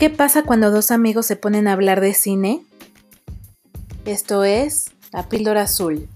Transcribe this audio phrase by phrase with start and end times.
[0.00, 2.64] ¿Qué pasa cuando dos amigos se ponen a hablar de cine?
[4.06, 6.08] Esto es La Píldora Azul.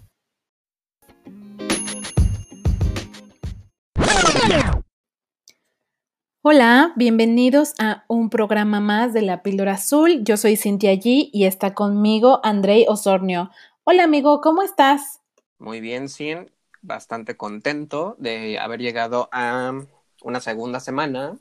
[6.41, 10.25] Hola, bienvenidos a un programa más de La Píldora Azul.
[10.25, 13.51] Yo soy Cintia G y está conmigo Andrei Osornio.
[13.85, 15.21] Hola amigo, ¿cómo estás?
[15.59, 16.51] Muy bien, Cin.
[16.81, 19.75] Bastante contento de haber llegado a
[20.23, 21.37] una segunda semana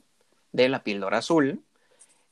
[0.52, 1.64] de La Píldora Azul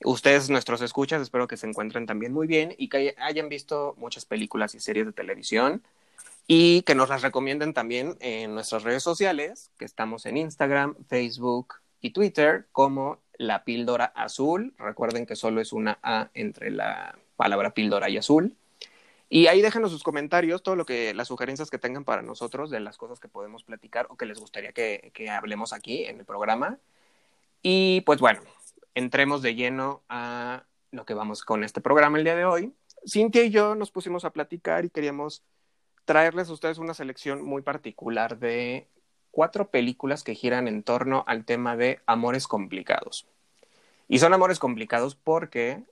[0.05, 4.25] Ustedes, nuestros escuchas, espero que se encuentren también muy bien y que hayan visto muchas
[4.25, 5.83] películas y series de televisión
[6.47, 11.75] y que nos las recomienden también en nuestras redes sociales, que estamos en Instagram, Facebook
[12.01, 14.75] y Twitter como La Píldora Azul.
[14.79, 18.55] Recuerden que solo es una A entre la palabra píldora y azul.
[19.29, 22.81] Y ahí déjenos sus comentarios, todo lo que, las sugerencias que tengan para nosotros de
[22.81, 26.27] las cosas que podemos platicar o que les gustaría que, que hablemos aquí en el
[26.27, 26.79] programa.
[27.63, 28.43] Y pues bueno,
[28.95, 32.73] entremos de lleno a lo que vamos con este programa el día de hoy.
[33.07, 35.43] Cintia y yo nos pusimos a platicar y queríamos
[36.05, 38.89] traerles a ustedes una selección muy particular de
[39.31, 43.27] cuatro películas que giran en torno al tema de amores complicados.
[44.09, 45.83] Y son amores complicados porque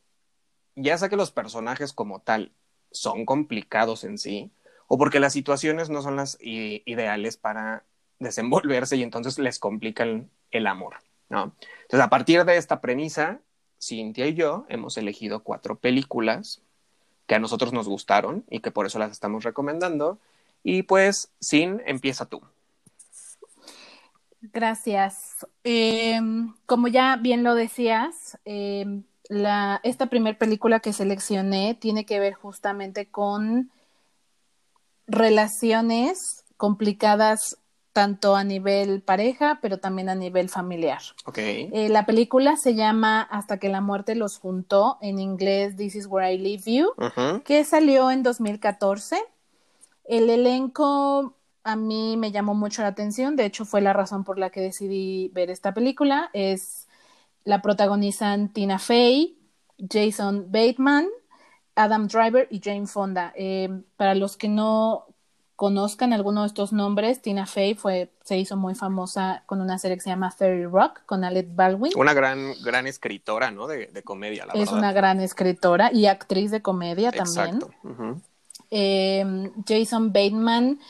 [0.76, 2.52] ya sea que los personajes como tal
[2.90, 4.50] son complicados en sí,
[4.88, 7.84] o porque las situaciones no son las ideales para
[8.18, 10.96] desenvolverse y entonces les complican el amor.
[11.30, 11.54] ¿No?
[11.82, 13.40] Entonces, a partir de esta premisa,
[13.80, 16.60] Cintia y yo hemos elegido cuatro películas
[17.26, 20.18] que a nosotros nos gustaron y que por eso las estamos recomendando.
[20.62, 22.42] Y pues, Sin, empieza tú.
[24.42, 25.46] Gracias.
[25.64, 29.04] Em, como ya bien lo decías, em,
[29.82, 33.70] esta primera película que seleccioné tiene que ver justamente con
[35.06, 37.56] relaciones complicadas
[37.92, 41.00] tanto a nivel pareja, pero también a nivel familiar.
[41.24, 41.68] Okay.
[41.72, 46.06] Eh, la película se llama Hasta que la muerte los juntó, en inglés This is
[46.06, 46.92] where I leave you,
[47.44, 49.18] que salió en 2014.
[50.04, 54.38] El elenco a mí me llamó mucho la atención, de hecho fue la razón por
[54.38, 56.30] la que decidí ver esta película.
[56.32, 56.88] Es
[57.44, 59.38] la protagonizan Tina Fey,
[59.78, 61.08] Jason Bateman,
[61.74, 63.32] Adam Driver y Jane Fonda.
[63.34, 65.06] Eh, para los que no
[65.60, 69.98] conozcan alguno de estos nombres, Tina Fey fue, se hizo muy famosa con una serie
[69.98, 71.92] que se llama Fairy Rock con Alec Baldwin.
[71.96, 73.66] Una gran, gran escritora, ¿no?
[73.66, 77.60] De, comedia, la es una gran escritora y actriz de comedia también.
[78.70, 80.80] Eh, Jason Bateman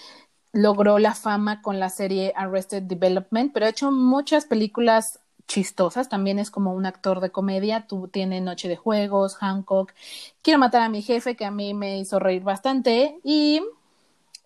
[0.53, 6.39] logró la fama con la serie Arrested Development, pero ha hecho muchas películas chistosas, también
[6.39, 9.93] es como un actor de comedia, tú tiene Noche de Juegos, Hancock,
[10.43, 13.61] Quiero matar a mi jefe, que a mí me hizo reír bastante, y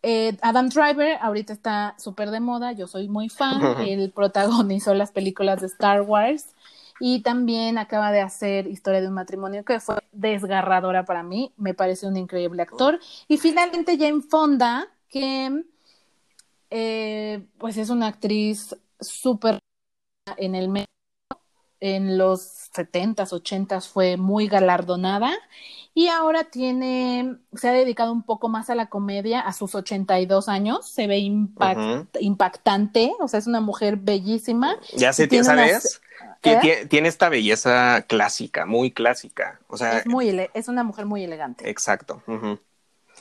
[0.06, 5.10] eh, Adam Driver ahorita está súper de moda, yo soy muy fan, él protagonizó las
[5.12, 6.54] películas de Star Wars
[7.00, 11.72] y también acaba de hacer Historia de un matrimonio que fue desgarradora para mí, me
[11.72, 13.00] parece un increíble actor.
[13.28, 15.64] Y finalmente Jane Fonda, que
[16.68, 19.58] eh, pues es una actriz súper
[20.36, 20.86] en el medio,
[21.84, 25.30] en los 70s, 80s fue muy galardonada
[25.92, 30.48] y ahora tiene, se ha dedicado un poco más a la comedia a sus 82
[30.48, 31.18] años, se ve
[32.20, 34.78] impactante, o sea, es una mujer bellísima.
[34.96, 36.00] Ya sé, tiene ¿sabes?
[36.42, 36.86] ¿Eh?
[36.88, 39.98] Tiene, esta belleza clásica, muy clásica, o sea.
[39.98, 41.68] Es, muy es una mujer muy elegante.
[41.68, 42.22] Exacto.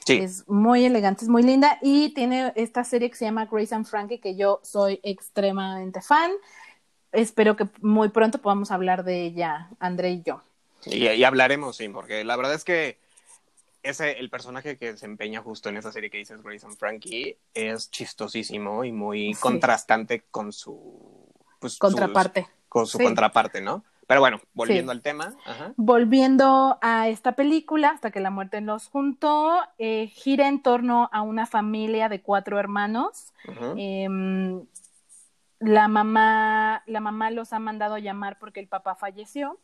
[0.06, 0.20] Sí.
[0.20, 3.86] Es muy elegante, es muy linda y tiene esta serie que se llama Grace and
[3.86, 6.32] Frankie que yo soy extremadamente fan.
[7.14, 10.42] Espero que muy pronto podamos hablar de ella, André y yo.
[10.86, 12.98] Y, hablaremos, sí, porque la verdad es que
[13.84, 18.84] ese, el personaje que desempeña justo en esa serie que dices, Grayson Frankie, es chistosísimo
[18.84, 21.32] y muy contrastante con su...
[21.60, 22.48] Pues, contraparte.
[22.68, 23.86] con su contraparte, ¿no?
[24.08, 25.34] Pero bueno, volviendo al tema.
[25.78, 31.22] Volviendo a esta película, hasta que la muerte los juntó, eh, gira en torno a
[31.22, 33.34] una familia de cuatro hermanos.
[33.78, 34.66] Em,
[35.64, 39.60] la, mamá, la mamá los ha mandado llamar porque el papá falleció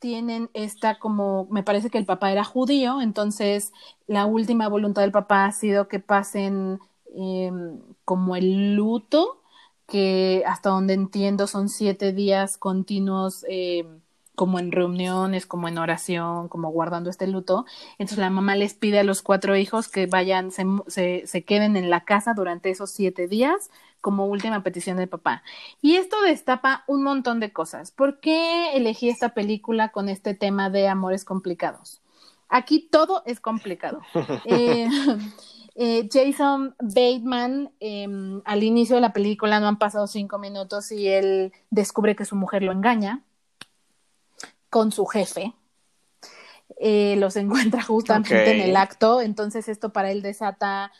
[0.00, 3.72] tienen esta como, me parece que el papá era judío, entonces
[4.06, 6.80] la última voluntad del papá ha sido que pasen
[7.14, 9.42] em, como el luto,
[9.86, 14.00] que hasta donde entiendo son siete días continuos em,
[14.34, 17.66] como en reuniones, como en oración, como guardando este luto.
[17.98, 21.90] Entonces la mamá les pide a los cuatro hijos que vayan, se, se, queden en
[21.90, 23.70] la casa durante esos siete días
[24.00, 25.42] como última petición del papá.
[25.82, 27.90] Y esto destapa un montón de cosas.
[27.90, 32.00] ¿Por qué elegí esta película con este tema de amores complicados?
[32.48, 34.00] Aquí todo es complicado.
[34.46, 34.88] Eh,
[35.76, 41.08] eh, Jason Bateman, em, al inicio de la película no han pasado cinco minutos y
[41.08, 43.22] él descubre que su mujer lo engaña
[44.68, 45.54] con su jefe.
[46.78, 50.92] Eh, los encuentra justamente en el acto, entonces esto para él desata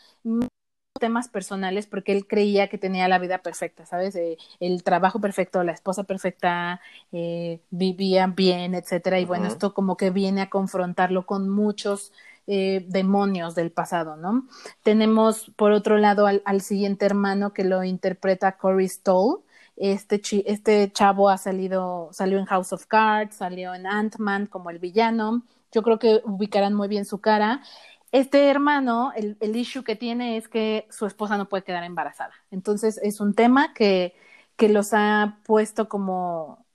[1.01, 4.15] temas personales porque él creía que tenía la vida perfecta, ¿sabes?
[4.15, 6.79] Eh, el trabajo perfecto, la esposa perfecta,
[7.11, 9.19] eh, vivían bien, etcétera.
[9.19, 12.13] Y bueno, esto como que viene a confrontarlo con muchos
[12.45, 14.47] eh, demonios del pasado, ¿no?
[14.83, 19.41] Tenemos por otro lado al, siguiente hermano que lo interpreta Corey Stoll.
[19.77, 24.77] Este, este chavo ha salido, salió en House of Cards, salió en Ant-Man como el
[24.77, 25.41] villano.
[25.71, 27.63] Yo creo que ubicarán muy bien su cara
[28.11, 32.33] este hermano, el, el, issue que tiene es que su esposa no puede quedar embarazada.
[32.51, 34.15] Entonces es un tema que,
[34.57, 36.65] que los ha puesto como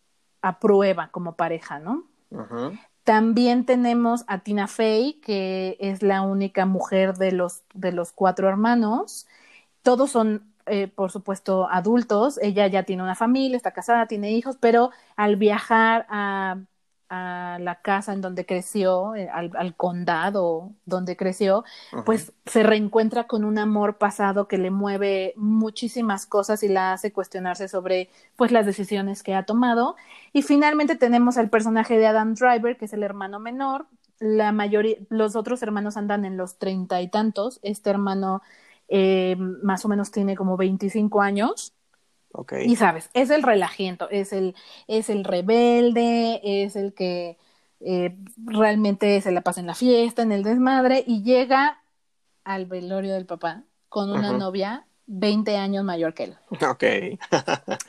[0.43, 2.05] a prueba como pareja, ¿no?
[3.05, 8.49] También tenemos a Tina Fey, que es la única mujer de los, de los cuatro
[8.49, 9.27] hermanos.
[9.83, 12.39] Todos son, eh, por supuesto, adultos.
[12.43, 16.59] Ella ya tiene una familia, está casada, tiene hijos, pero al viajar a
[17.09, 21.65] a la casa en donde creció, eh, al, condado donde creció,
[22.05, 27.13] pues se reencuentra con un amor pasado que le mueve muchísimas cosas y la hace
[27.13, 29.97] cuestionarse sobre pues las decisiones que ha tomado.
[30.33, 33.87] Y finalmente tenemos al personaje de Adam Driver, que es el hermano menor.
[34.19, 37.61] La mayoría, los otros hermanos andan en los treinta y tantos.
[37.63, 38.43] Este hermano
[38.89, 41.76] eh, más o menos tiene como veinticinco años.
[42.65, 44.55] Y sabes, es el relajiento, es el,
[44.89, 47.39] es el rebelde, es el que
[47.81, 51.83] eh, realmente se la pasa en la fiesta, en el desmadre, y llega
[52.45, 56.37] al velorio del papá con una novia 20 años mayor que él.
[56.69, 56.85] Ok.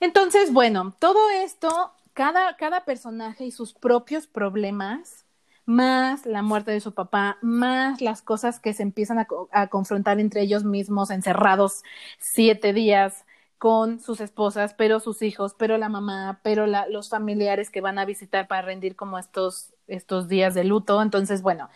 [0.00, 5.26] Entonces, bueno, todo esto, cada, cada personaje y sus propios problemas,
[5.66, 10.20] más la muerte de su papá, más las cosas que se empiezan a, a confrontar
[10.20, 11.82] entre ellos mismos, encerrados
[12.18, 13.25] siete días
[13.58, 18.04] con sus esposas, pero sus hijos, pero la mamá, pero los familiares que van a
[18.04, 21.00] visitar para rendir como estos, estos días de luto.
[21.00, 21.70] Entonces, bueno,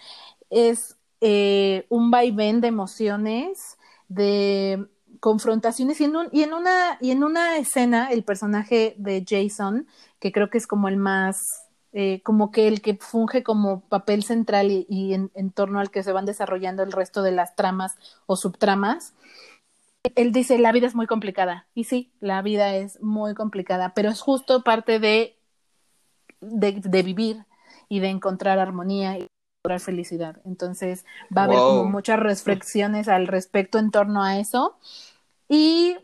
[0.50, 3.79] es eh, un vaivén de emociones,
[4.09, 4.87] de
[5.21, 9.87] confrontaciones y en, un, y en una y en una escena el personaje de Jason
[10.19, 11.37] que creo que es como el más
[11.93, 16.03] eh, como que el que funge como papel central y, y en, torno al que
[16.03, 17.97] se van desarrollando el resto de las tramas
[18.27, 19.12] o subtramas
[20.02, 21.67] él dice, la vida es muy complicada.
[21.75, 25.38] Y sí, la vida es muy complicada, pero es justo parte de,
[26.41, 27.44] de, vivir
[27.88, 29.26] y de encontrar armonía y
[29.62, 30.41] encontrar felicidad.
[30.44, 31.05] Entonces
[31.37, 34.79] va a haber como muchas reflexiones al respecto en torno a eso.
[35.49, 35.97] Y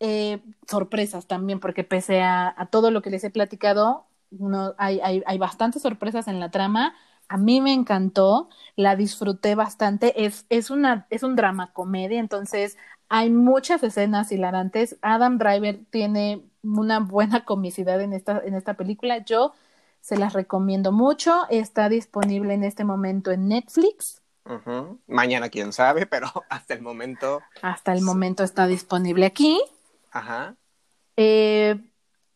[0.00, 5.00] eh, sorpresas también, porque pese a, a, todo lo que les he platicado, no, hay,
[5.00, 6.94] hay, hay bastantes sorpresas en la trama.
[7.28, 10.24] A mí me encantó, la disfruté bastante.
[10.24, 14.96] Es, es, una, es un drama comedia, entonces hay muchas escenas hilarantes.
[15.02, 19.18] Adam Driver tiene una buena comicidad en esta, en esta película.
[19.18, 19.54] Yo
[20.00, 21.46] se las recomiendo mucho.
[21.50, 24.22] Está disponible en este momento en Netflix.
[25.06, 27.42] Mañana quién sabe, pero hasta el momento.
[27.62, 29.60] Hasta el momento está disponible aquí.
[30.10, 30.54] Ajá.
[31.16, 31.76] Eh,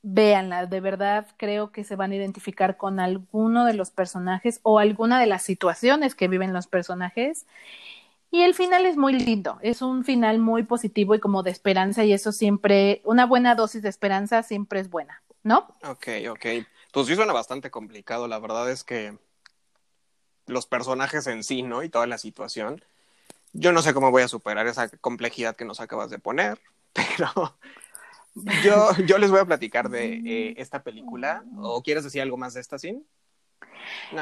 [0.02, 4.78] véanla, de verdad creo que se van a identificar con alguno de los personajes o
[4.78, 7.46] alguna de las situaciones que viven los personajes
[8.32, 12.02] y el final es muy lindo, es un final muy positivo y como de esperanza
[12.02, 15.76] y eso siempre, una buena dosis de esperanza siempre es buena, ¿no?
[15.84, 16.46] Ok, ok.
[16.92, 19.18] Pues sí suena bastante complicado, la verdad es que
[20.46, 21.82] los personajes en sí, ¿no?
[21.82, 22.82] Y toda la situación.
[23.52, 26.58] Yo no sé cómo voy a superar esa complejidad que nos acabas de poner,
[26.94, 27.58] pero
[28.64, 31.44] yo, yo les voy a platicar de eh, esta película.
[31.58, 33.06] ¿O quieres decir algo más de esta, Sin?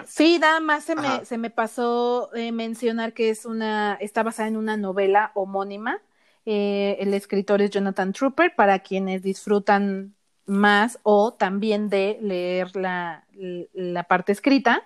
[0.07, 4.49] Sí, nada más se me, se me pasó eh, mencionar que es una, está basada
[4.49, 6.01] en una novela homónima.
[6.47, 10.15] Eh, el escritor es Jonathan Trooper, para quienes disfrutan
[10.47, 14.83] más o también de leer la, la parte escrita.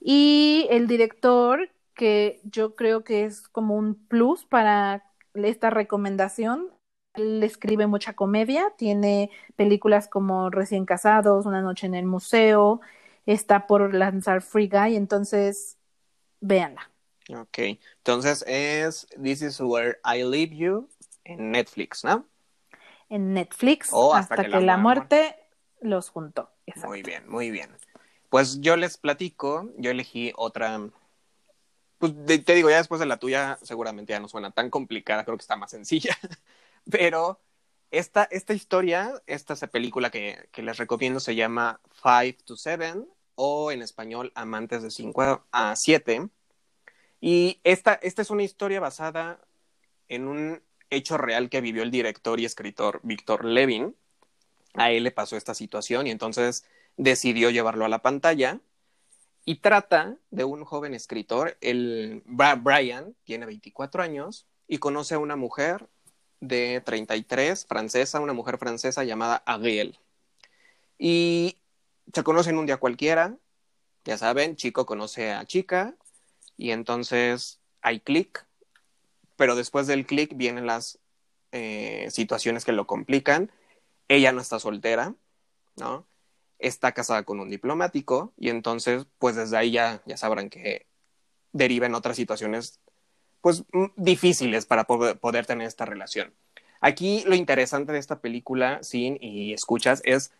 [0.00, 5.04] Y el director, que yo creo que es como un plus para
[5.34, 6.70] esta recomendación,
[7.14, 12.80] él escribe mucha comedia, tiene películas como Recién Casados, Una Noche en el Museo,
[13.26, 15.76] está por lanzar Free Guy, entonces
[16.40, 16.90] véanla.
[17.34, 17.58] Ok,
[17.98, 20.88] entonces es This is Where I Leave You
[21.24, 22.26] en Netflix, ¿no?
[23.08, 25.36] En Netflix, hasta, que, la, muerte,
[25.80, 26.50] los juntó.
[26.84, 27.70] Muy bien, muy bien.
[28.28, 30.80] Pues yo les platico, yo elegí otra,
[31.98, 32.12] pues
[32.44, 35.42] te digo, ya después de la tuya seguramente ya no suena tan complicada, creo que
[35.42, 36.16] está más sencilla,
[36.90, 37.40] pero
[37.90, 43.70] esta, esta historia, esta película que, que les recomiendo se llama Five to Seven o
[43.70, 46.28] en español Amantes de 5 a 7.
[47.20, 49.40] Y esta, esta es una historia basada
[50.08, 53.94] en un hecho real que vivió el director y escritor Víctor Levin.
[54.74, 56.64] A él le pasó esta situación y entonces
[56.96, 58.60] decidió llevarlo a la pantalla
[59.48, 65.36] y trata de un joven escritor, el Brian, tiene 24 años y conoce a una
[65.36, 65.88] mujer
[66.40, 70.00] de 33, francesa, una mujer francesa llamada Ariel.
[70.98, 71.58] Y
[72.12, 73.36] se conocen un día cualquiera,
[74.04, 75.94] ya saben, chico conoce a chica
[76.56, 78.46] y entonces hay clic,
[79.36, 80.98] pero después del clic vienen las
[81.52, 83.50] eh, situaciones que lo complican.
[84.08, 85.14] Ella no está soltera,
[85.76, 86.06] ¿no?
[86.58, 90.86] está casada con un diplomático y entonces pues desde ahí ya, ya sabrán que
[91.52, 92.80] deriva en otras situaciones
[93.40, 93.64] pues
[93.96, 96.34] difíciles para poder, tener esta relación.
[96.80, 100.32] Aquí lo interesante de esta película, Sin y escuchas, es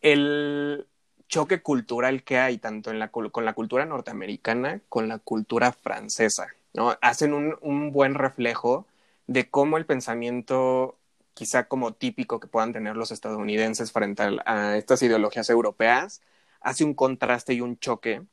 [0.00, 0.86] el
[1.32, 6.48] choque cultural que hay tanto en la, con la cultura norteamericana con la cultura francesa.
[6.74, 6.98] ¿no?
[7.00, 8.86] Hacen un, un buen reflejo
[9.26, 10.98] de cómo el pensamiento
[11.32, 16.20] quizá como típico que puedan tener los estadounidenses frente a, estas ideologías europeas,
[16.60, 18.24] hace un contraste y un choque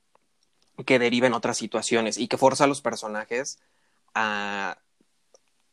[0.85, 3.59] que deriva en otras situaciones y que forza a los personajes
[4.13, 4.77] a,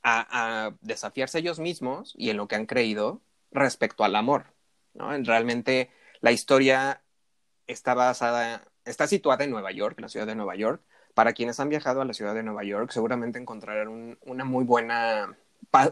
[0.04, 4.54] a, desafiarse ellos mismos y en lo que han creído respecto al amor.
[4.94, 5.10] ¿no?
[5.24, 5.90] Realmente
[6.20, 7.02] la historia
[7.66, 10.80] está basada, está situada en Nueva York, en la ciudad de Nueva York.
[11.14, 15.36] Para quienes han viajado a la ciudad de Nueva York, seguramente encontrarán una muy buena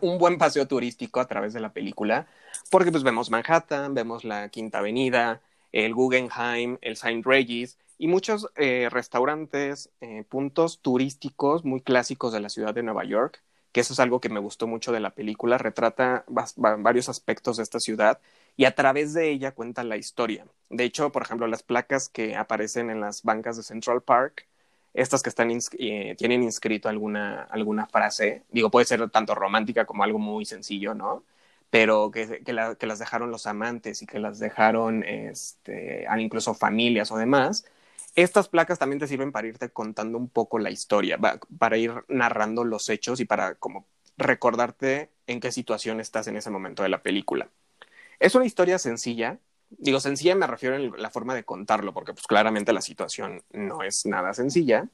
[0.01, 2.27] un buen paseo turístico a través de la película,
[2.71, 5.41] porque pues vemos Manhattan, vemos la Quinta Avenida,
[5.73, 12.41] el Guggenheim, el Saint Regis y muchos eh, restaurantes, eh, puntos turísticos muy clásicos de
[12.41, 15.11] la ciudad de Nueva York, que eso es algo que me gustó mucho de la
[15.11, 16.25] película, retrata
[16.57, 18.21] varios aspectos de esta ciudad
[18.57, 20.47] y a través de ella cuenta la historia.
[20.71, 24.47] De hecho, por ejemplo, las placas que aparecen en las bancas de Central Park
[24.95, 30.05] estas que están eh, tienen inscrito alguna, alguna frase, digo, puede ser tanto romántica como
[30.05, 31.25] algo muy sencillo, ¿no?
[31.71, 32.53] Pero que, que,
[32.87, 37.67] las dejaron los amantes y que las dejaron este, incluso familias o demás.
[38.15, 41.19] Estas placas también te sirven para irte contando un poco la historia,
[41.59, 46.51] para ir narrando los hechos y para como recordarte en qué situación estás en ese
[46.51, 47.49] momento de la película.
[48.19, 49.39] Es una historia sencilla,
[49.79, 53.83] Digo, sencilla me refiero a la forma de contarlo, porque pues claramente la situación no
[53.83, 54.89] es nada sencilla,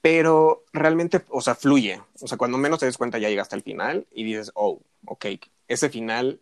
[0.00, 2.00] pero realmente, o sea, fluye.
[2.20, 4.80] O sea, cuando menos te des cuenta ya llegas hasta el final y dices, oh,
[5.06, 5.26] ok,
[5.68, 6.40] ese final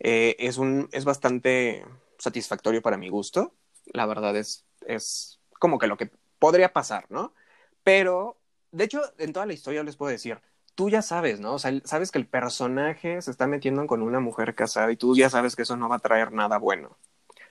[0.00, 1.84] eh, es, un, es bastante
[2.18, 3.54] satisfactorio para mi gusto.
[3.86, 7.34] La verdad es, es como que lo que podría pasar, ¿no?
[7.84, 8.38] Pero,
[8.72, 10.40] de hecho, en toda la historia les puedo decir,
[10.74, 11.54] tú ya sabes, ¿no?
[11.54, 15.16] O sea, sabes que el personaje se está metiendo con una mujer casada y tú
[15.16, 16.96] ya sabes que eso no va a traer nada bueno.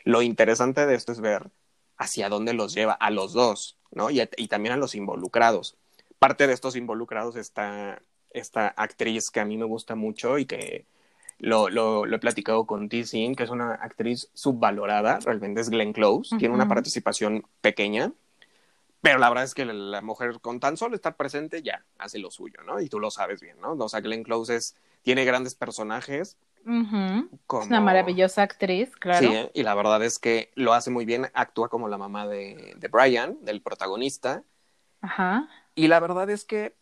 [0.03, 1.49] Lo interesante de esto es ver
[1.97, 4.09] hacia dónde los lleva a los dos, ¿no?
[4.09, 5.77] Y, también a los involucrados.
[6.19, 8.01] Parte de estos involucrados está
[8.31, 10.85] esta actriz que a mí me gusta mucho y que
[11.37, 13.03] lo, lo, he platicado con T.
[13.35, 18.13] que es una actriz subvalorada, realmente es Glenn Close, tiene una participación pequeña,
[19.01, 22.31] pero la verdad es que la mujer con tan solo estar presente ya hace lo
[22.31, 22.79] suyo, ¿no?
[22.79, 23.73] Y tú lo sabes bien, ¿no?
[23.73, 26.37] O sea, Glenn Close tiene grandes personajes.
[26.63, 29.27] Es una maravillosa actriz, claro.
[29.27, 32.75] Sí, y la verdad es que lo hace muy bien, actúa como la mamá de,
[32.77, 34.43] de Brian, del protagonista.
[35.01, 35.49] Ajá.
[35.73, 36.75] Y la verdad es que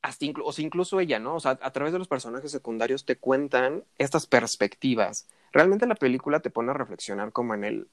[0.00, 1.34] hasta o sea, incluso ella, ¿no?
[1.34, 5.28] O sea, a través de los personajes secundarios te cuentan estas perspectivas.
[5.52, 7.88] Realmente la película te pone a reflexionar como en el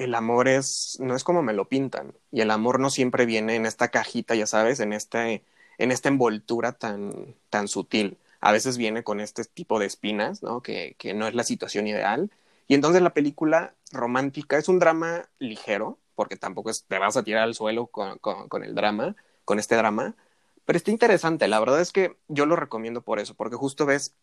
[0.00, 2.14] el amor es, no es como me lo pintan.
[2.32, 5.44] Y el amor no siempre viene en esta cajita, ya sabes, en, este,
[5.78, 8.18] en esta envoltura tan, tan sutil.
[8.40, 10.62] A veces viene con este tipo de espinas, ¿no?
[10.62, 12.30] Que, que no es la situación ideal.
[12.66, 17.22] Y entonces la película romántica es un drama ligero, porque tampoco es, te vas a
[17.22, 20.14] tirar al suelo con, con, el drama, con este drama,
[20.64, 21.48] pero está interesante.
[21.48, 24.14] La verdad es que yo lo recomiendo por eso, porque justo ves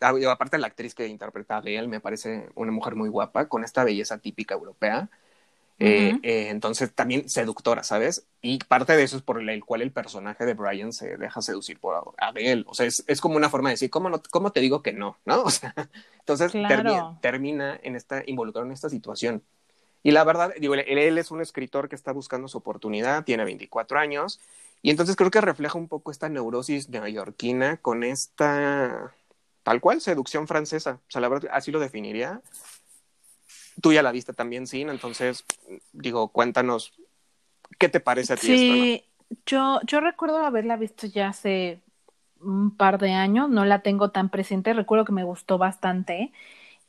[0.00, 3.84] aparte la actriz que interpreta a él me parece una mujer muy guapa, con esta
[3.84, 5.10] belleza típica europea.
[5.80, 8.26] Eh, eh, entonces también seductora, ¿sabes?
[8.40, 11.80] Y parte de eso es por el cual el personaje de Brian se deja seducir
[11.80, 12.64] por Adele.
[12.68, 14.92] O sea, es, es como una forma de decir, ¿cómo, no, ¿cómo te digo que
[14.92, 15.18] no?
[15.24, 15.42] ¿No?
[15.42, 15.74] O sea,
[16.20, 16.52] entonces
[17.20, 19.42] termina, en esta, involucrado en esta situación.
[20.02, 23.44] Y la verdad, digo, él, él, es un escritor que está buscando su oportunidad, tiene
[23.44, 24.38] 24 años,
[24.82, 29.14] y entonces creo que refleja un poco esta neurosis neoyorquina con esta
[29.64, 31.00] Tal cual, seducción francesa.
[31.08, 32.42] O sea, la verdad, así lo definiría.
[33.84, 35.44] Tú ya la viste también, Sin, entonces,
[35.92, 36.94] digo, cuéntanos,
[37.78, 39.04] ¿qué te parece a ti sí,
[39.44, 41.82] yo, yo recuerdo haberla visto ya hace
[42.40, 46.32] un par de años, no la tengo tan presente, recuerdo que me gustó bastante.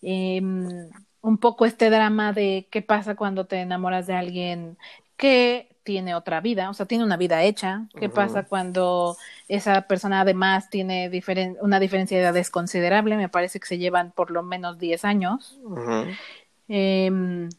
[0.02, 4.78] Em, un poco este drama de qué pasa cuando te enamoras de alguien
[5.18, 7.88] que tiene otra vida, o sea, tiene una vida hecha.
[8.00, 9.18] ¿Qué pasa cuando
[9.50, 11.12] esa persona además tiene
[11.62, 13.18] una diferencia de edades considerable?
[13.18, 15.60] Me parece que se llevan por lo menos 10 años.
[16.68, 17.50] Eh,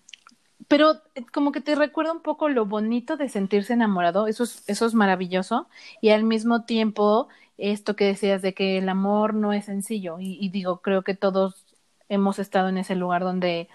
[1.33, 4.95] como que te recuerda un poco lo bonito de sentirse enamorado, eso es, eso es
[4.95, 5.69] maravilloso,
[6.01, 10.49] y al mismo tiempo esto que decías de que el amor no es sencillo, y,
[10.51, 11.65] digo, creo que todos
[12.09, 13.69] hemos estado en ese lugar donde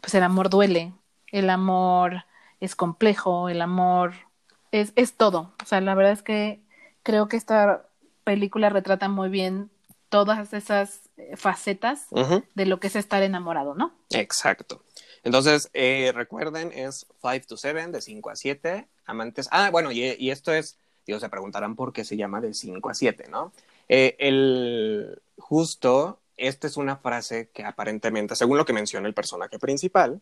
[0.00, 0.92] pues el amor duele,
[1.32, 2.24] el amor
[2.60, 4.14] es complejo, el amor
[4.72, 6.60] es, es todo, o sea, la verdad es que
[7.02, 7.86] creo que esta
[8.24, 9.70] película retrata muy bien
[10.08, 11.05] todas esas
[11.36, 12.06] facetas
[12.54, 13.94] de lo que es estar enamorado, ¿no?
[14.10, 14.82] Exacto.
[15.22, 19.48] Entonces, eh, recuerden, es 5 to 7, de 5 a 7, amantes.
[19.50, 22.94] Ah, bueno, y, esto es, digo, se preguntarán por qué se llama de 5 a
[22.94, 23.52] 7, ¿no?
[23.88, 29.58] Eh, el, justo, esta es una frase que aparentemente, según lo que menciona el personaje
[29.58, 30.20] principal,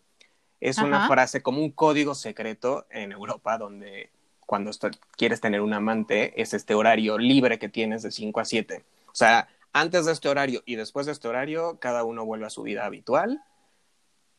[0.60, 4.08] es una frase como un código secreto en Europa donde
[4.46, 4.70] cuando
[5.16, 8.84] quieres tener un amante es este horario libre que tienes de 5 a 7.
[9.08, 12.50] O sea, antes de este horario y después de este horario, cada uno vuelve a
[12.50, 13.43] su vida habitual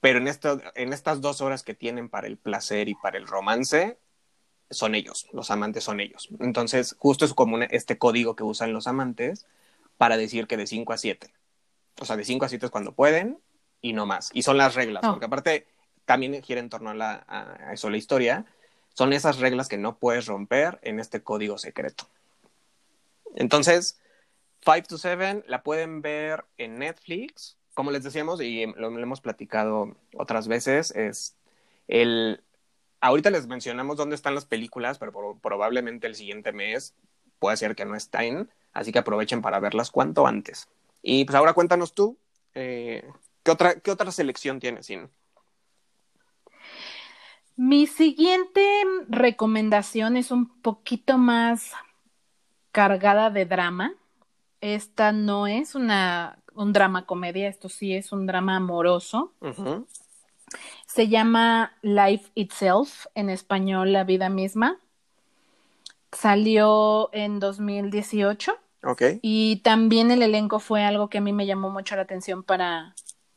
[0.05, 3.25] pero en, esto, en estas dos horas que tienen para el placer y para el
[3.25, 3.97] romance,
[4.69, 6.29] son ellos, los amantes son ellos.
[6.39, 9.47] Entonces, justo es como este código que usan los amantes
[9.97, 11.33] para decir que de 5 a 7.
[11.99, 13.39] O sea, de 5 a 7 es cuando pueden
[13.81, 14.29] y no más.
[14.33, 15.65] Y son las reglas, porque aparte
[16.05, 18.45] también gira en torno a, la, a eso la historia.
[18.93, 22.07] Son esas reglas que no puedes romper en este código secreto.
[23.33, 23.97] Entonces,
[24.65, 29.95] 5 to 7 la pueden ver en Netflix como les decíamos y lo, hemos platicado
[30.15, 31.37] otras veces, es
[31.87, 32.41] el...
[33.01, 36.95] Ahorita les mencionamos dónde están las películas, pero probablemente el siguiente mes
[37.37, 40.69] puede ser que no estén, así que aprovechen para verlas cuanto antes.
[41.03, 42.17] Y pues ahora cuéntanos tú,
[42.55, 43.03] eh,
[43.43, 45.09] ¿qué, otra, ¿qué otra selección tienes, Sin?
[47.57, 48.65] Mi siguiente
[49.09, 51.73] recomendación es un poquito más
[52.71, 53.93] cargada de drama.
[54.65, 59.31] Esta no es una un drama comedia, esto sí es un drama amoroso.
[60.87, 64.79] Se llama Life Itself, en español La vida misma.
[66.11, 68.57] Salió en 2018.
[68.85, 69.03] Ok.
[69.21, 72.95] Y también el elenco fue algo que a mí me llamó mucho la atención para,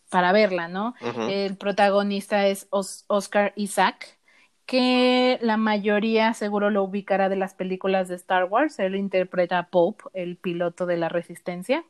[0.08, 0.94] para verla, ¿no?
[1.28, 4.17] El protagonista es Oscar Isaac,
[4.68, 8.78] que la mayoría seguro lo ubicará de las películas de Star Wars.
[8.78, 11.84] Él interpreta a Pope, el piloto de la Resistencia.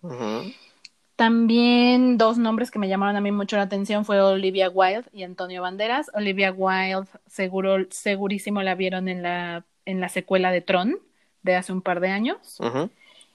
[1.16, 5.24] También dos nombres que me llamaron a mí mucho la atención fue Olivia Wilde y
[5.24, 6.08] Antonio Banderas.
[6.14, 11.00] Olivia Wilde, seguro, segurísimo la vieron en la, en la secuela de Tron
[11.42, 12.60] de hace un par de años.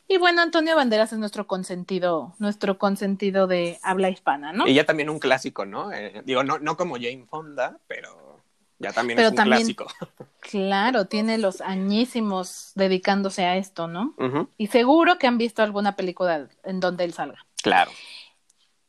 [0.07, 4.65] Y bueno, Antonio Banderas es nuestro consentido, nuestro consentido de habla hispana, ¿no?
[4.67, 5.91] Y ya también un clásico, ¿no?
[5.91, 8.22] Eh, digo, no, no como Jane Fonda, pero
[8.83, 9.87] ya también es un clásico.
[10.39, 14.13] Claro, tiene los añísimos dedicándose a esto, ¿no?
[14.57, 17.45] Y seguro que han visto alguna película en donde él salga.
[17.63, 17.89] Claro.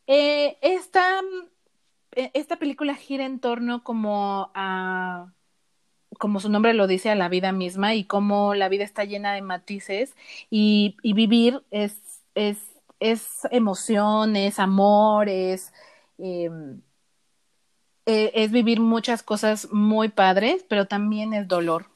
[0.09, 1.21] Eh, esta,
[2.17, 5.29] eh, esta película gira en torno como a
[6.19, 9.35] como su nombre lo dice, a la vida misma y cómo la vida está llena
[9.35, 10.15] de matices
[10.51, 12.59] y, vivir es, es,
[13.01, 15.73] es emoción, es amor, es,
[16.19, 16.81] em,
[18.07, 21.87] e, es vivir muchas cosas muy padres, pero también es dolor,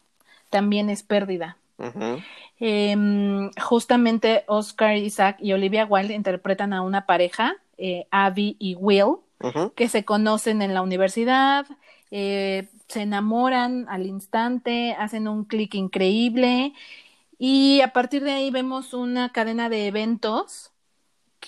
[0.50, 1.56] también es pérdida.
[2.60, 9.16] Em, justamente Oscar Isaac y Olivia Wilde interpretan a una pareja, eh, Abby y Will,
[9.76, 11.66] que se conocen en la universidad,
[12.10, 16.72] eh, se enamoran al instante, hacen un clic increíble
[17.38, 20.72] y a partir de ahí vemos una cadena de eventos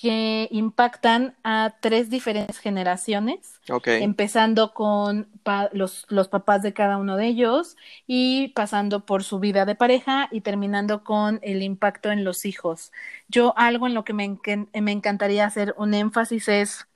[0.00, 5.28] que impactan a tres diferentes generaciones, empezando con
[5.72, 10.28] los, los, papás de cada uno de ellos y pasando por su vida de pareja
[10.32, 12.92] y terminando con el impacto en los hijos.
[13.28, 14.38] Yo algo en lo que me,
[14.72, 16.88] me encantaría hacer un énfasis es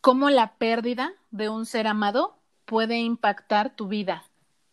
[0.00, 4.24] cómo la pérdida de un ser amado puede impactar tu vida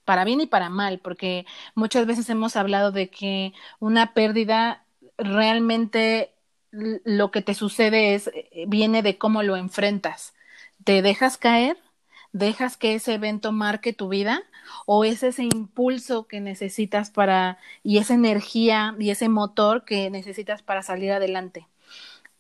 [0.04, 4.84] para bien y para mal, porque muchas veces hemos hablado de que una pérdida
[5.20, 6.34] realmente
[6.72, 10.34] lo que te sucede es, eh, viene de cómo lo enfrentas.
[10.84, 11.78] ¿Te dejas caer?
[12.32, 14.44] ¿Dejas que ese evento marque tu vida?
[14.86, 20.62] ¿O es ese impulso que necesitas para, y esa energía y ese motor que necesitas
[20.62, 21.68] para salir adelante?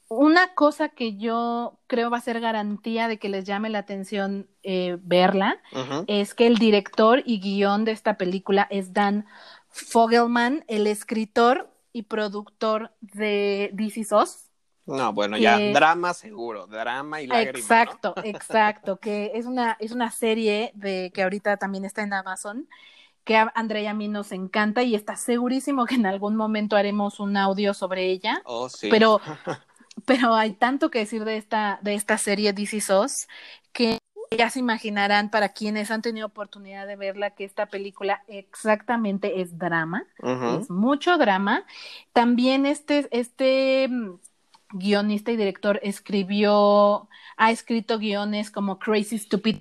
[0.07, 4.47] Una cosa que yo creo va a ser garantía de que les llame la atención
[4.63, 5.61] eh, verla
[6.07, 9.27] es que el director y guion de esta película es Dan
[9.69, 14.45] Fogelman, el escritor y productor de DC SOS.
[14.85, 17.61] No, bueno, ya drama seguro, drama y lágrimas.
[17.61, 22.67] Exacto, exacto, que es una, es una serie de que ahorita también está en Amazon,
[23.23, 26.75] que a Andrea y a mí nos encanta y está segurísimo que en algún momento
[26.75, 28.41] haremos un audio sobre ella.
[28.45, 28.89] Oh, sí.
[28.89, 29.21] Pero,
[30.05, 33.27] pero hay tanto que decir de esta, de esta serie DC SOS
[33.71, 33.99] que
[34.37, 39.57] ya se imaginarán para quienes han tenido oportunidad de verla que esta película exactamente es
[39.57, 40.05] drama,
[40.59, 41.65] es mucho drama.
[42.13, 44.19] También este, este mm,
[44.73, 49.57] guionista y director escribió, ha escrito guiones como Crazy Stupid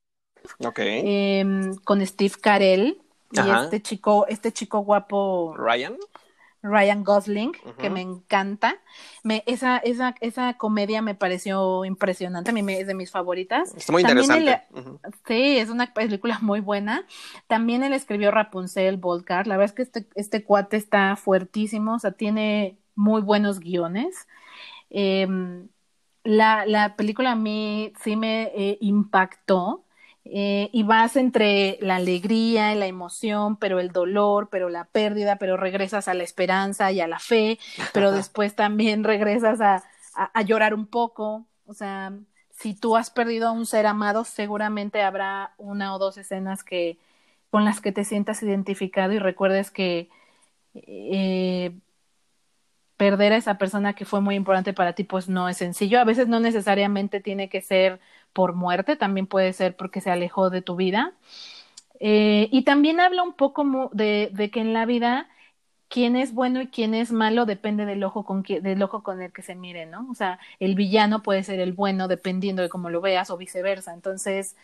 [0.66, 3.00] em, con Steve Carell
[3.32, 5.96] y este chico, este chico guapo Ryan.
[6.62, 8.76] Ryan Gosling, que me encanta.
[9.22, 13.74] Me, esa, esa, esa comedia me pareció impresionante, a mí es de mis favoritas.
[13.76, 14.62] Está muy interesante.
[15.26, 17.04] Sí, es una película muy buena.
[17.46, 19.46] También él escribió Rapunzel, Volcar.
[19.46, 24.26] La verdad es que este, este cuate está fuertísimo, o sea, tiene muy buenos guiones.
[24.90, 25.68] Em,
[26.24, 29.84] la, la, película a mí sí me eh, impactó
[30.24, 35.36] eh, y vas entre la alegría y la emoción, pero el dolor, pero la pérdida,
[35.36, 37.58] pero regresas a la esperanza y a la fe,
[37.92, 39.82] pero después también regresas a,
[40.14, 41.46] a, llorar un poco.
[41.66, 42.12] O sea,
[42.50, 46.98] si tú has perdido a un ser amado, seguramente habrá una o dos escenas que
[47.50, 50.10] con las que te sientas identificado y recuerdes que
[50.74, 51.72] eh,
[52.96, 56.00] perder a esa persona que fue muy importante para ti, pues no es sencillo.
[56.00, 58.00] A veces no necesariamente tiene que ser
[58.32, 61.14] por muerte, también puede ser porque se alejó de tu vida.
[62.00, 65.28] Eh, y también habla un poco de, que en la vida
[65.88, 69.32] quién es bueno y quién es malo depende del ojo con del ojo con el
[69.32, 70.06] que se mire, ¿no?
[70.10, 73.94] O sea, el villano puede ser el bueno dependiendo de cómo lo veas o viceversa.
[73.94, 74.56] Entonces,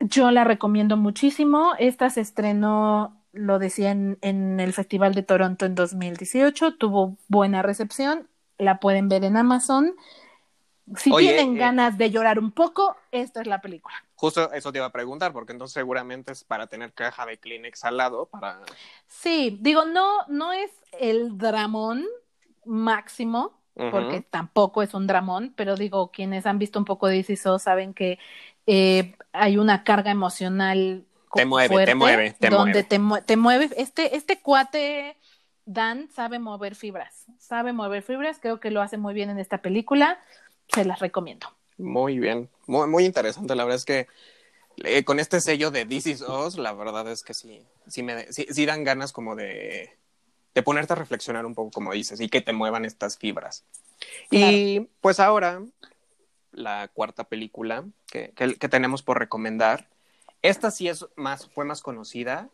[0.00, 1.72] yo la recomiendo muchísimo.
[1.78, 7.62] Esta se estrenó lo decía en, en, el Festival de Toronto en 2018, tuvo buena
[7.62, 9.94] recepción, la pueden ver en Amazon.
[10.96, 13.94] Si tienen eh, ganas de llorar un poco, esta es la película.
[14.14, 17.84] Justo eso te iba a preguntar, porque entonces seguramente es para tener caja de Kleenex
[17.84, 18.60] al lado para...
[19.08, 22.06] Sí, digo, no, no es el dramón
[22.64, 27.44] máximo, porque tampoco es un dramón, pero digo, quienes han visto un poco de This
[27.58, 28.18] saben que
[28.66, 33.24] eh, hay una carga emocional te mueve, te mueve, te donde mueve.
[33.24, 33.70] Te, mueve.
[33.76, 35.16] Este, este cuate,
[35.66, 39.58] Dan, sabe mover fibras, sabe mover fibras, creo que lo hace muy bien en esta
[39.58, 40.18] película,
[40.68, 41.48] se las recomiendo.
[41.78, 44.06] Muy bien, muy, muy interesante, la verdad es que
[44.84, 48.32] eh, con este sello de This Is Us, la verdad es que sí, sí, me,
[48.32, 49.90] sí, dan ganas como de,
[50.54, 53.64] de ponerte a reflexionar un poco, como dices, y que te muevan estas fibras.
[54.30, 55.62] Y pues ahora,
[56.52, 59.88] la cuarta película que, que tenemos por recomendar
[60.46, 62.48] esta sí es más, fue más conocida.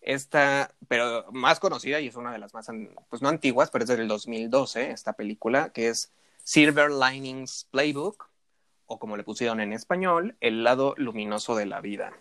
[0.00, 2.68] Esta, pero más conocida y es una de las más,
[3.10, 6.10] pues no antiguas, pero es del 2012, esta película, que es
[6.50, 8.28] Silver Linings Playbook,
[8.86, 12.12] o como le pusieron en español, El lado luminoso de la vida.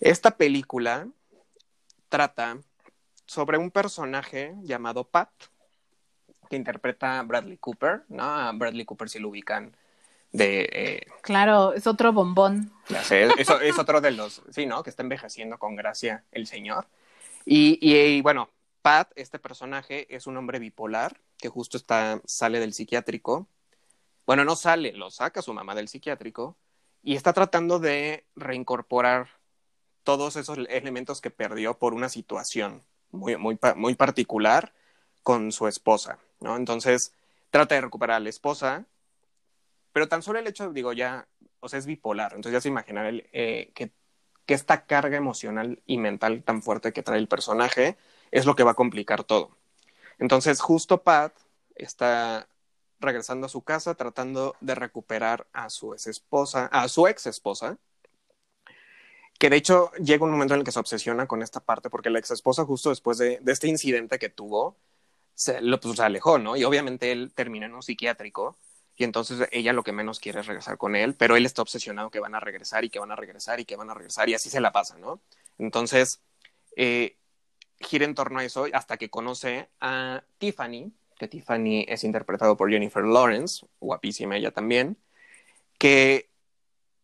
[0.00, 1.08] Esta película
[2.10, 2.58] trata
[3.24, 5.30] sobre un personaje llamado Pat,
[6.50, 8.52] que interpreta a Bradley Cooper, ¿no?
[8.52, 9.74] Bradley Cooper si lo ubican
[10.32, 10.68] de...
[10.70, 12.70] Eh, claro, es otro bombón.
[13.08, 14.82] es, otro de los, sí, ¿no?
[14.82, 16.84] Que está envejeciendo con gracia el señor.
[17.46, 18.50] Y, y, bueno,
[18.86, 23.48] Pat, este personaje, es un hombre bipolar que justo está, sale del psiquiátrico.
[24.26, 26.56] Bueno, no sale, lo saca su mamá del psiquiátrico
[27.02, 29.40] y está tratando de reincorporar
[30.04, 34.72] todos esos elementos que perdió por una situación muy, muy, particular
[35.24, 36.54] con su esposa, ¿no?
[36.54, 37.12] Entonces,
[37.50, 38.84] trata de recuperar a la esposa,
[39.92, 41.26] pero tan solo el hecho, digo, ya,
[41.58, 42.34] o sea, es bipolar.
[42.34, 43.90] Entonces ya se imaginar el, eh, que,
[44.46, 47.96] que esta carga emocional y mental tan fuerte que trae el personaje
[48.30, 49.50] es lo que va a complicar todo.
[50.18, 51.32] Entonces, justo Pat
[51.74, 52.48] está
[53.00, 57.28] regresando a su casa tratando de recuperar a su ex esposa, a su ex
[59.38, 62.10] que de hecho llega un momento en el que se obsesiona con esta parte porque
[62.10, 64.76] la ex esposa justo después de, de este incidente que tuvo,
[65.34, 66.56] se, lo, pues, se alejó, ¿no?
[66.56, 68.56] Y obviamente él termina en un psiquiátrico
[68.96, 72.10] y entonces ella lo que menos quiere es regresar con él, pero él está obsesionado
[72.10, 74.34] que van a regresar y que van a regresar y que van a regresar y
[74.34, 75.20] así se la pasa, ¿no?
[75.58, 76.20] Entonces,
[76.76, 77.16] eh,
[77.80, 82.70] gira en torno a eso hasta que conoce a Tiffany, que Tiffany es interpretado por
[82.70, 84.96] Jennifer Lawrence, guapísima ella también,
[85.78, 86.30] que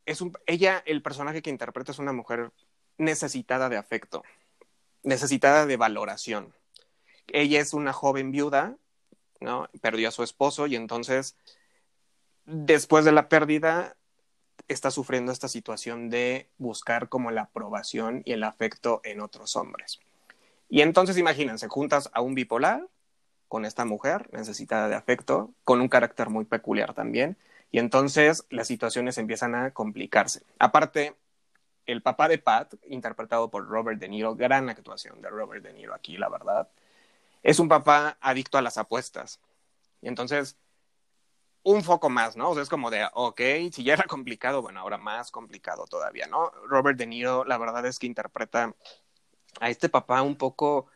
[0.06, 2.52] es un, ella, el personaje que interpreta es una mujer
[2.98, 4.22] necesitada de afecto,
[5.02, 6.54] necesitada de valoración.
[7.28, 8.76] Ella es una joven viuda,
[9.40, 9.68] ¿no?
[9.80, 11.36] Perdió a su esposo y entonces
[12.44, 13.96] después de la pérdida
[14.68, 20.00] está sufriendo esta situación de buscar como la aprobación y el afecto en otros hombres.
[20.72, 22.88] Y entonces imagínense, juntas a un bipolar
[23.46, 27.36] con esta mujer necesitada de afecto, con un carácter muy peculiar también,
[27.70, 30.40] y entonces las situaciones empiezan a complicarse.
[30.58, 31.14] Aparte,
[31.84, 35.92] el papá de Pat, interpretado por Robert De Niro, gran actuación de Robert De Niro
[35.92, 36.70] aquí, la verdad,
[37.42, 39.40] es un papá adicto a las apuestas.
[40.00, 40.56] Y entonces
[41.64, 42.48] un foco más, ¿no?
[42.48, 43.40] O sea, es como de, ok,
[43.72, 46.50] si ya era complicado, bueno, ahora más complicado todavía, ¿no?
[46.66, 48.74] Robert De Niro, la verdad es que interpreta
[49.60, 50.86] a este papá un poco,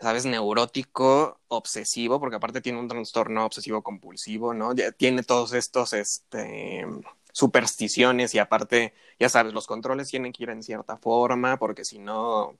[0.00, 0.24] ¿sabes?
[0.24, 4.74] Neurótico, obsesivo, porque aparte tiene un trastorno obsesivo compulsivo, ¿no?
[4.74, 6.86] Ya tiene todos estos, este,
[7.32, 11.98] supersticiones y aparte, ya sabes, los controles tienen que ir en cierta forma, porque si
[11.98, 12.56] no,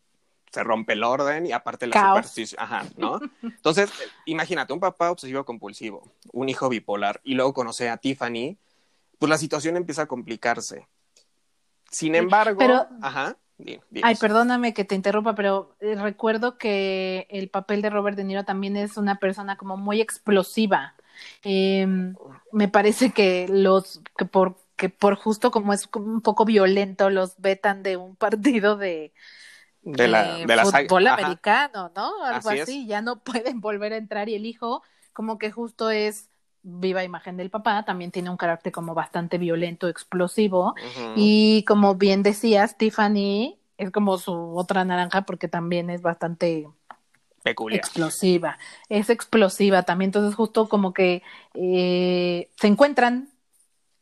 [0.52, 3.20] se rompe el orden y aparte la superstición, ajá, ¿no?
[3.42, 3.90] Entonces,
[4.24, 8.56] imagínate, un papá obsesivo compulsivo, un hijo bipolar y luego conoce a Tiffany,
[9.18, 10.86] pues la situación empieza a complicarse.
[11.90, 12.62] Sin embargo,
[13.02, 13.36] ajá.
[14.02, 18.44] Ay, perdóname que te interrumpa, pero eh, recuerdo que el papel de Robert De Niro
[18.44, 20.94] también es una persona como muy explosiva.
[21.42, 22.14] Em,
[22.52, 27.34] me parece que los que por que por justo como es un poco violento los
[27.38, 29.12] vetan de un partido de
[29.82, 32.24] de la, de fútbol americano, ¿no?
[32.24, 36.28] Algo así, ya no pueden volver a entrar y el hijo como que justo es
[36.68, 40.74] viva imagen del papá, también tiene un carácter como bastante violento, explosivo
[41.16, 46.68] y como bien decías, Tiffany es como su otra naranja porque también es bastante
[47.42, 47.78] Peculiar.
[47.78, 51.22] explosiva, es explosiva también, entonces justo como que
[51.54, 53.30] eh, se encuentran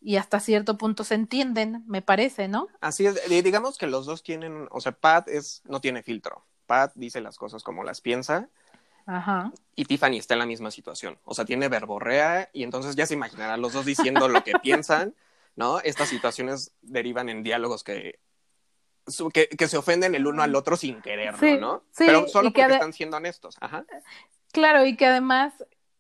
[0.00, 2.68] y hasta cierto punto se entienden, me parece, ¿no?
[2.80, 6.44] Así es, digamos que los dos tienen, o sea, Pat es, no tiene filtro.
[6.66, 8.48] Pat dice las cosas como las piensa.
[9.06, 9.52] Ajá.
[9.74, 11.18] Y Tiffany está en la misma situación.
[11.24, 15.14] O sea, tiene verborrea y entonces ya se imaginará los dos diciendo lo que piensan,
[15.54, 15.80] ¿no?
[15.80, 18.18] Estas situaciones derivan en diálogos que,
[19.32, 21.84] que, se ofenden el uno al otro sin quererlo, ¿no?
[21.92, 23.56] Sí, Pero solo porque están siendo honestos.
[23.60, 23.84] Ajá.
[24.52, 25.52] Claro, y que además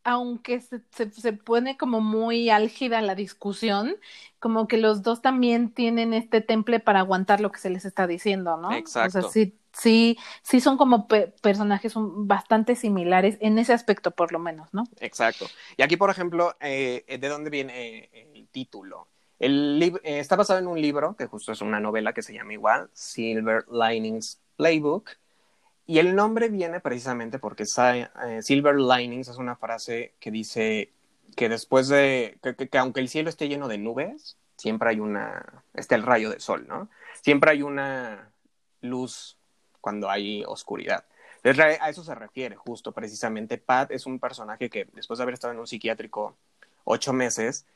[0.06, 3.96] aunque se, se, pone como muy álgida la discusión,
[4.38, 8.06] como que los dos también tienen este temple para aguantar lo que se les está
[8.06, 8.72] diciendo, ¿no?
[8.72, 9.18] Exacto.
[9.18, 14.38] O sea, sí, sí, sí son como personajes bastante similares en ese aspecto, por lo
[14.38, 14.84] menos, ¿no?
[15.00, 15.46] Exacto.
[15.76, 19.08] Y aquí, por ejemplo, eh, ¿de dónde viene el título?
[19.38, 22.54] El eh, está basado en un libro, que justo es una novela que se llama
[22.54, 25.10] igual, Silver Linings Playbook,
[25.86, 30.92] y el nombre viene precisamente porque eh, Silver Linings es una frase que dice
[31.36, 35.94] que después de, que, aunque el cielo esté lleno de nubes, siempre hay una, está
[35.94, 36.88] el rayo del sol, ¿no?
[37.22, 38.32] Siempre hay una
[38.80, 39.35] luz
[39.86, 41.04] cuando hay oscuridad.
[41.44, 43.56] A eso se refiere justo, precisamente.
[43.56, 46.36] Pat es un personaje que después de haber estado en un psiquiátrico
[46.82, 47.66] ocho meses,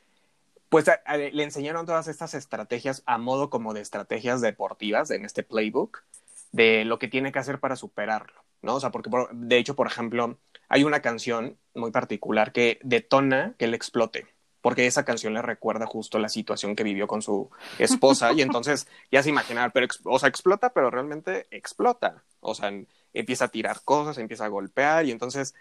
[0.67, 6.03] pues le enseñaron todas estas estrategias a modo como de estrategias deportivas en este playbook
[6.51, 8.75] de lo que tiene que hacer para superarlo, ¿no?
[8.75, 13.63] O sea, porque de hecho, por ejemplo, hay una canción muy particular que detona que
[13.63, 14.27] él explote,
[14.61, 18.87] porque esa canción le recuerda justo la situación que vivió con su esposa y entonces
[19.11, 22.71] ya se imaginar, pero o sea, explota, pero realmente explota, o sea,
[23.13, 25.55] empieza a tirar cosas, empieza a golpear y entonces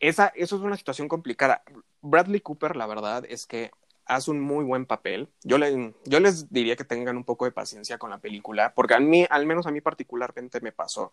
[0.00, 1.62] esa, eso es una situación complicada.
[2.00, 3.70] Bradley Cooper, la verdad es que
[4.04, 5.28] hace un muy buen papel.
[5.44, 8.94] Yo, le, yo les diría que tengan un poco de paciencia con la película, porque
[8.94, 11.12] a mí, al menos a mí particularmente me pasó.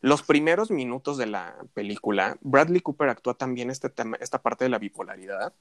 [0.00, 4.70] Los primeros minutos de la película, Bradley Cooper actúa también este tema, esta parte de
[4.70, 5.52] la bipolaridad,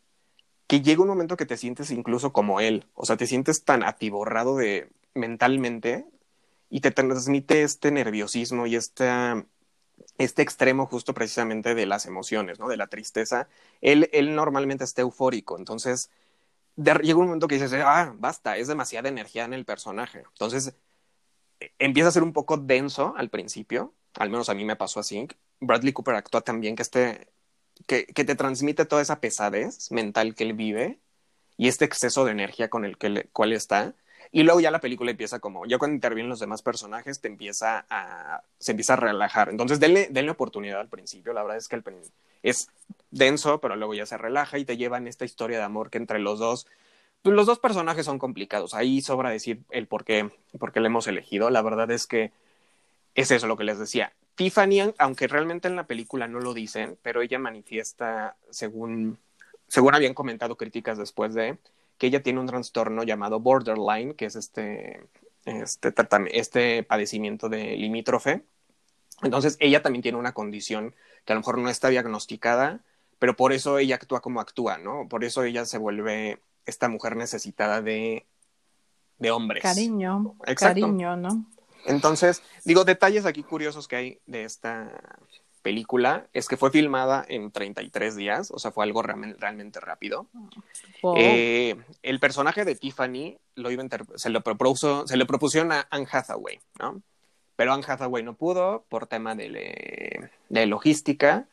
[0.68, 3.84] que llega un momento que te sientes incluso como él, o sea, te sientes tan
[3.84, 6.06] atiborrado de mentalmente
[6.70, 9.10] y te transmite este nerviosismo y este,
[10.18, 12.68] este extremo justo precisamente de las emociones, ¿no?
[12.68, 13.48] De la tristeza.
[13.82, 16.10] Él, él normalmente está eufórico, entonces
[16.78, 20.24] llega un momento que dices, ah, basta, es demasiada energía en el personaje.
[20.34, 20.76] Entonces,
[21.60, 25.00] e, empieza a ser un poco denso al principio, al menos a mí me pasó
[25.00, 25.28] así.
[25.60, 27.30] Bradley Cooper actúa también que, este,
[27.88, 31.00] que, te transmite toda esa pesadez mental que él vive
[31.58, 33.94] y este exceso de energía con el que le, cual está.
[34.32, 37.86] Y luego ya la película empieza como, ya cuando intervienen los demás personajes, te empieza
[37.90, 39.50] a, se empieza a relajar.
[39.50, 41.32] Entonces, denle, denle oportunidad al principio.
[41.32, 41.84] La verdad es que el,
[42.44, 42.70] es
[43.12, 45.98] denso, pero luego ya se relaja y te lleva en esta historia de amor que
[45.98, 46.68] entre los dos,
[47.22, 48.74] pues los dos personajes son complicados.
[48.74, 51.50] Ahí sobra decir el por qué, por qué le hemos elegido.
[51.50, 52.32] La verdad es que
[53.16, 54.14] es eso lo que les decía.
[54.36, 59.18] Tiffany, aunque realmente en la película no lo dicen, pero ella manifiesta, según,
[59.68, 61.58] según habían comentado críticas después de,
[61.98, 65.02] que ella tiene un trastorno llamado borderline, que es este,
[65.46, 65.94] este,
[66.32, 68.44] este padecimiento de limítrofe.
[69.24, 70.94] Entonces, ella también tiene una condición
[71.24, 72.82] que a lo mejor no está diagnosticada,
[73.18, 75.08] pero por eso ella actúa como actúa, ¿no?
[75.08, 78.26] Por eso ella se vuelve esta mujer necesitada de,
[79.18, 79.64] de hombres.
[79.64, 81.46] Cariño, cariño, ¿no?
[81.86, 84.92] Entonces, digo, detalles aquí curiosos que hay de esta
[85.66, 90.28] película es que fue filmada en 33 días, o sea, fue algo realmente, rápido.
[91.18, 93.84] Eh, el personaje de Tiffany lo iba
[94.16, 97.02] se, lo propuso, se le propusieron a Anne Hathaway, ¿no?
[97.56, 101.48] Pero Anne Hathaway no pudo por tema de, de logística.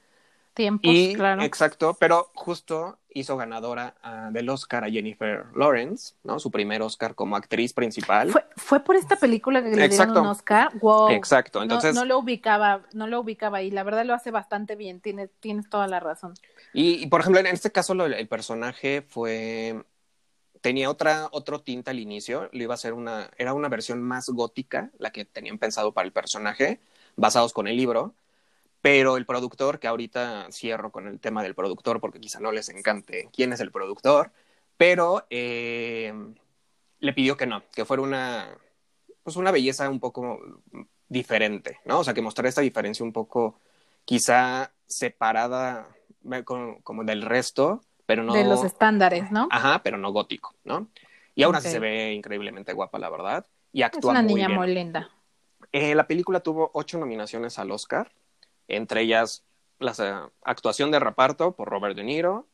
[0.54, 1.42] Tiempos, claro.
[1.42, 6.38] Exacto, pero justo hizo ganadora ah, del Oscar a Jennifer Lawrence, ¿no?
[6.38, 8.30] Su primer Oscar como actriz principal.
[8.30, 10.70] Fue, fue por esta película que le dieron un Oscar.
[10.78, 11.10] Wow.
[11.10, 11.62] Exacto.
[11.62, 13.70] Entonces no, lo ubicaba, no lo ubicaba ahí.
[13.70, 15.00] La verdad lo hace bastante bien.
[15.00, 16.34] Tienes, tienes toda la razón.
[16.72, 19.82] Y, por ejemplo, en este caso el personaje fue
[20.60, 22.48] tenía otra otro tinta al inicio.
[22.52, 26.06] Le iba a ser una era una versión más gótica la que tenían pensado para
[26.06, 26.80] el personaje,
[27.16, 28.14] basados con el libro
[28.82, 32.68] pero el productor, que ahorita cierro con el tema del productor porque quizá no les
[32.68, 34.32] encante quién es el productor,
[34.76, 36.12] pero eh,
[36.98, 38.58] le pidió que no, que fuera una,
[39.22, 40.40] pues una belleza un poco
[41.08, 42.00] diferente, ¿no?
[42.00, 43.60] O sea, que mostrara esta diferencia un poco
[44.04, 45.88] quizá separada
[46.82, 48.34] como del resto, pero no...
[48.34, 49.46] De los estándares, ¿no?
[49.52, 50.88] Ajá, pero no gótico, ¿no?
[51.36, 53.46] Y aún así se ve increíblemente guapa, la verdad.
[53.72, 55.08] Y actúa es una niña muy linda.
[55.70, 58.10] Eh, la película tuvo ocho nominaciones al Oscar
[58.68, 59.44] entre ellas
[59.78, 62.48] la eh, actuación de reparto por Robert De Niro,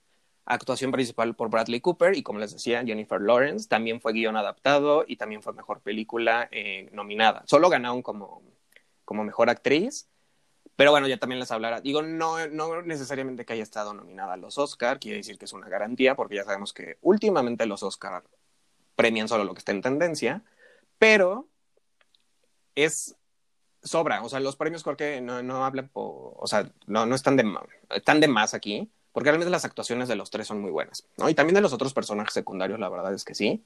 [0.44, 5.04] actuación principal por Bradley Cooper y como les decía, Jennifer Lawrence, también fue guion adaptado
[5.06, 7.42] y también fue mejor película eh, nominada.
[7.46, 8.42] Solo ganaron como,
[9.04, 10.08] como mejor actriz,
[10.74, 11.80] pero bueno, ya también les hablará.
[11.80, 15.52] Digo, no, no necesariamente que haya estado nominada a los Oscar, quiere decir que es
[15.52, 18.24] una garantía, porque ya sabemos que últimamente los Oscar
[18.96, 20.44] premian solo lo que está en tendencia,
[20.98, 21.48] pero
[22.74, 23.17] es
[23.88, 27.36] sobra, o sea, los premios creo que no, no hablan, o sea, no, no están,
[27.36, 27.44] de,
[27.90, 31.28] están de más aquí, porque realmente las actuaciones de los tres son muy buenas, ¿no?
[31.28, 33.64] Y también de los otros personajes secundarios, la verdad es que sí.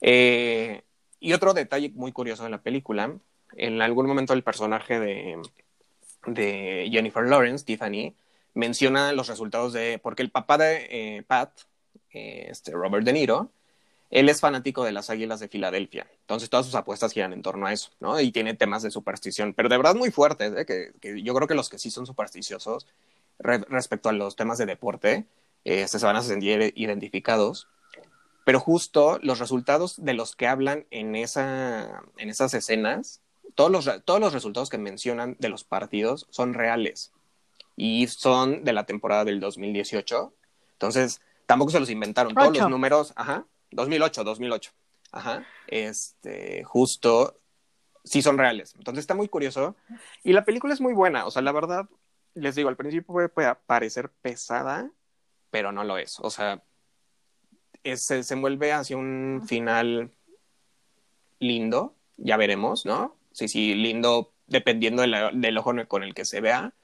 [0.00, 0.82] Eh,
[1.20, 3.16] y otro detalle muy curioso de la película,
[3.56, 5.40] en algún momento el personaje de,
[6.26, 8.14] de Jennifer Lawrence, Tiffany,
[8.54, 11.50] menciona los resultados de, porque el papá de eh, Pat,
[12.10, 13.50] eh, este Robert De Niro,
[14.14, 17.66] él es fanático de las Águilas de Filadelfia, entonces todas sus apuestas giran en torno
[17.66, 18.20] a eso, ¿no?
[18.20, 20.64] Y tiene temas de superstición, pero de verdad muy fuertes, ¿eh?
[20.64, 22.86] que, yo creo que los que sí son supersticiosos
[23.40, 25.26] respecto a los temas de deporte
[25.64, 27.66] eh, se van a sentir identificados,
[28.44, 33.20] pero justo los resultados de los que hablan en, esa, en esas escenas,
[33.56, 37.10] todos los, todos los resultados que mencionan de los partidos son reales
[37.74, 40.32] y son de la temporada del 2018,
[40.74, 44.72] entonces tampoco se los inventaron, todos los números, ajá, 2008, 2008.
[45.12, 45.46] Ajá.
[45.66, 47.40] Este, justo,
[48.02, 48.74] sí son reales.
[48.76, 49.76] Entonces está muy curioso.
[50.22, 51.26] Y la película es muy buena.
[51.26, 51.88] O sea, la verdad,
[52.34, 54.90] les digo, al principio puede, parecer pesada,
[55.50, 56.18] pero no lo es.
[56.20, 56.62] O sea,
[57.82, 60.10] se, se envuelve hacia un final
[61.38, 61.94] lindo.
[62.16, 63.16] Ya veremos, ¿no?
[63.32, 66.74] Sí, sí, lindo dependiendo del ojo con el que se vea.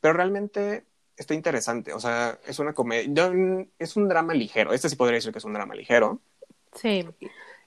[0.00, 1.92] Pero realmente está interesante.
[1.92, 3.32] O sea, es una comedia.
[3.78, 4.72] Es un drama ligero.
[4.72, 6.20] Este sí podría decir que es un drama ligero.
[6.74, 7.06] Sí.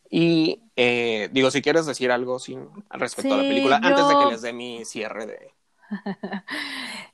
[0.10, 4.32] Y eh, digo, si quieres decir algo sin, respecto a la película, antes de que
[4.32, 5.52] les dé mi cierre de...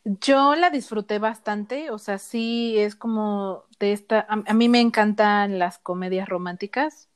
[0.04, 5.60] yo la disfruté bastante, o sea, sí es como de esta, a, mí me encantan
[5.60, 7.10] las comedias románticas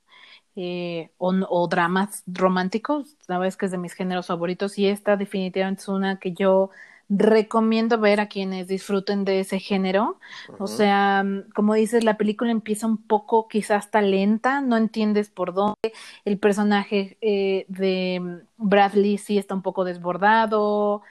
[0.55, 4.87] eh, o, o, dramas románticos, la verdad es que es de mis géneros favoritos y
[4.87, 6.71] esta definitivamente es una que yo
[7.09, 10.19] recomiendo ver a quienes disfruten de ese género.
[10.59, 15.29] O sea, mm, como dices, la película empieza un poco quizás hasta lenta, no entiendes
[15.29, 15.93] por dónde.
[16.25, 21.03] El personaje eh, de mm, Bradley sí está un poco desbordado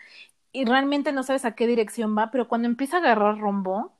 [0.52, 3.92] y realmente no sabes a qué dirección va, pero cuando empieza a agarrar rumbo,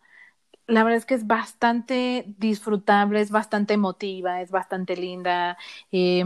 [0.67, 5.59] la verdad es que es bastante disfrutable, es bastante emotiva, es bastante linda.
[5.93, 6.25] Eh,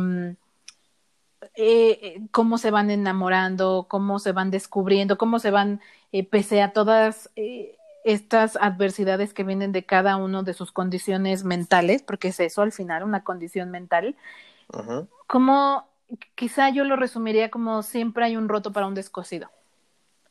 [1.54, 5.80] eh, cómo se van enamorando, cómo se van descubriendo, cómo se van,
[6.12, 11.44] eh, pese a todas eh, estas adversidades que vienen de cada uno de sus condiciones
[11.44, 14.16] mentales, porque es eso al final, una condición mental,
[15.26, 15.88] como
[16.34, 19.50] quizá yo lo resumiría como siempre hay un roto para un descosido.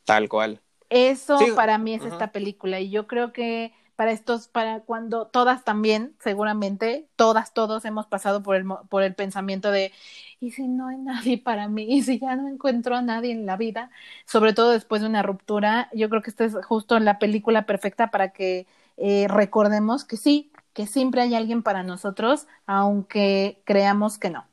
[0.04, 0.60] Tal cual.
[0.90, 5.64] Eso para mí es esta película y yo creo que para estos, para cuando todas
[5.64, 9.90] también, seguramente, todas, todos hemos pasado por el, por el pensamiento de,
[10.38, 11.82] ¿y si no hay nadie para mí?
[11.82, 13.90] ¿Y si ya no encuentro a nadie en la vida?
[14.24, 18.12] Sobre todo después de una ruptura, yo creo que esta es justo la película perfecta
[18.12, 18.68] para que
[18.98, 24.46] eh, recordemos que sí, que siempre hay alguien para nosotros, aunque creamos que no.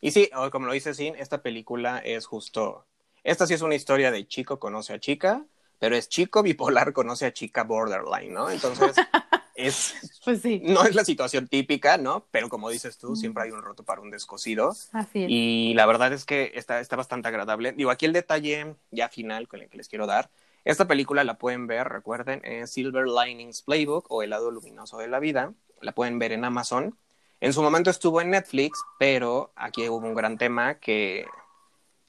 [0.00, 2.86] Y sí, como lo dice Sin, esta película es justo,
[3.24, 5.44] esta sí es una historia de chico conoce a chica,
[5.78, 8.50] pero es chico bipolar conoce a chica borderline, ¿no?
[8.50, 8.96] Entonces,
[9.54, 9.94] es,
[10.24, 10.60] pues sí.
[10.64, 12.26] no es la situación típica, ¿no?
[12.30, 14.74] Pero como dices tú, siempre hay un roto para un descosido.
[14.92, 15.30] Así es.
[15.30, 17.72] Y la verdad es que está, está bastante agradable.
[17.72, 20.30] Digo, aquí el detalle ya final con el que les quiero dar.
[20.64, 25.08] Esta película la pueden ver, recuerden, en Silver Linings Playbook o El lado luminoso de
[25.08, 25.52] la vida.
[25.80, 26.96] La pueden ver en Amazon.
[27.40, 31.26] En su momento estuvo en Netflix, pero aquí hubo un gran tema que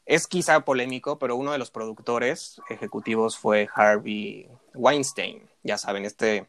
[0.05, 6.47] es quizá polémico, pero uno de los productores ejecutivos fue Harvey, Weinstein, ya saben, este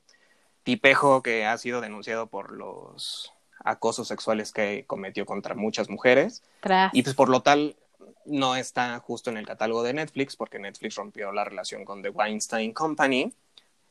[0.62, 3.32] tipejo que ha sido denunciado por los
[3.64, 6.42] acosos sexuales que cometió contra muchas mujeres.
[6.92, 7.76] Y pues por lo tal
[8.26, 12.10] no está justo en el catálogo de Netflix porque Netflix rompió la relación con The
[12.10, 13.32] Weinstein Company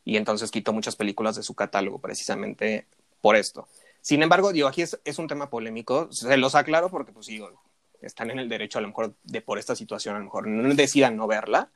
[0.04, 2.86] y entonces quitó muchas películas de su catálogo precisamente
[3.22, 3.68] por esto.
[4.02, 7.52] Sin embargo, digo, aquí es, es un tema polémico, se los aclaro porque pues digo,
[8.06, 10.74] están en el derecho a lo mejor de por esta situación a lo mejor no
[10.74, 11.70] decidan no verla,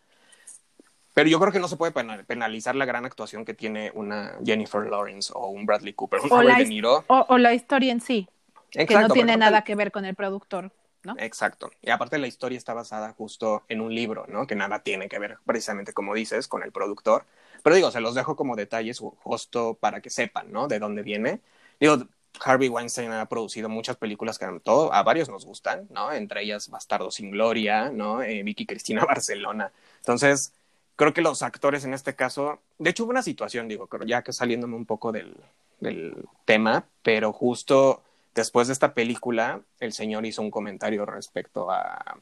[1.14, 4.88] pero yo creo que no se puede penalizar la gran actuación que tiene una Jennifer
[4.88, 7.04] Lawrence o un Bradley Cooper, un Robert De Niro.
[7.08, 8.30] O, la historia en sí,
[8.72, 10.72] que no tiene nada que ver con el productor.
[11.02, 11.16] ¿No?
[11.18, 11.72] Exacto.
[11.82, 14.46] Y aparte la historia está basada justo en un libro, ¿no?
[14.48, 17.26] Que nada tiene que ver, precisamente como dices, con el productor.
[17.64, 20.68] Pero digo, se los dejo como detalles justo para que sepan, ¿no?
[20.68, 21.40] De dónde viene.
[21.80, 22.06] Digo,
[22.44, 26.12] Harvey Weinstein ha producido muchas películas que a, varios nos gustan, ¿no?
[26.12, 28.22] Entre ellas Bastardo sin Gloria, ¿no?
[28.22, 29.72] Eh, Vicky Cristina Barcelona.
[29.98, 30.54] Entonces,
[30.96, 34.34] creo que los actores en este caso, de hecho hubo una situación, digo, ya que
[34.34, 35.36] saliéndome un poco del,
[35.80, 36.16] del
[36.46, 38.04] tema, pero justo
[38.36, 42.18] después de esta película, el señor hizo un comentario respecto a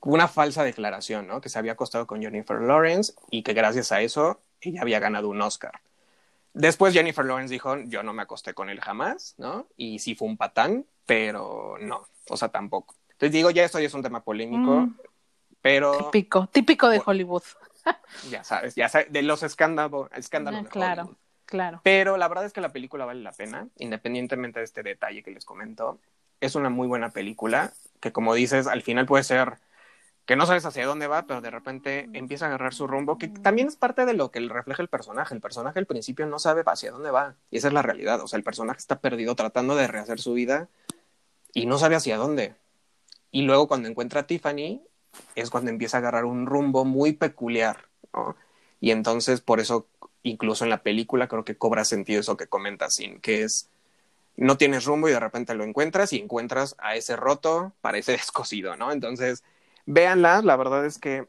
[0.00, 1.40] una falsa declaración, ¿no?
[1.40, 5.28] Que se había acostado con Jennifer Lawrence y que gracias a eso ella había ganado
[5.28, 5.80] un Oscar.
[6.54, 9.66] Después Jennifer Lawrence dijo, yo no me acosté con él jamás, ¿no?
[9.76, 12.94] Y sí fue un patán, pero no, o sea, tampoco.
[13.10, 14.80] Entonces digo, ya esto ya es un tema polémico.
[14.82, 14.96] Mm.
[15.60, 16.10] Pero.
[16.10, 17.42] Típico, típico de Hollywood.
[18.30, 21.80] ya sabes, ya sabes, de los escándalos, escándalos ah, claro, Claro.
[21.82, 25.30] Pero la verdad es que la película vale la pena, independientemente de este detalle que
[25.30, 26.00] les comento.
[26.40, 29.58] Es una muy buena película que, como dices, al final puede ser
[30.26, 33.28] que no sabes hacia dónde va, pero de repente empieza a agarrar su rumbo, que
[33.28, 35.34] también es parte de lo que refleja el personaje.
[35.34, 38.20] El personaje al principio no sabe hacia dónde va, y esa es la realidad.
[38.22, 40.68] O sea, el personaje está perdido tratando de rehacer su vida
[41.52, 42.54] y no sabe hacia dónde.
[43.30, 44.80] Y luego cuando encuentra a Tiffany,
[45.34, 47.88] es cuando empieza a agarrar un rumbo muy peculiar.
[48.80, 49.86] Y entonces, por eso,
[50.22, 53.68] incluso en la película, creo que cobra sentido eso que comentas, Sin, que es,
[54.36, 58.76] no tienes rumbo y de repente lo encuentras y encuentras a ese roto, parece descosido,
[58.76, 58.92] ¿no?
[58.92, 59.44] Entonces,
[59.86, 61.28] véanla, la verdad es que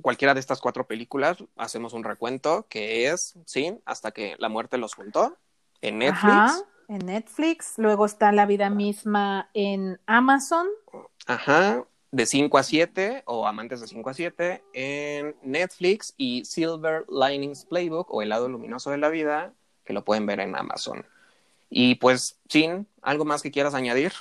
[0.00, 4.78] cualquiera de estas cuatro películas, hacemos un recuento, que es, sí, hasta que la muerte
[4.78, 5.36] los juntó,
[5.80, 6.64] en Netflix.
[6.88, 10.66] en Netflix, luego está La vida misma en Amazon.
[11.26, 17.04] Ajá, de 5 a 7 o Amantes de 5 a 7 en Netflix y Silver
[17.08, 19.52] Linings Playbook o El lado luminoso de la vida,
[19.84, 21.04] que lo pueden ver en Amazon.
[21.70, 24.12] Y pues, Chin, ¿algo más que quieras añadir?